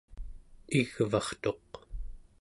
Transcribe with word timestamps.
igvartuq 0.79 1.71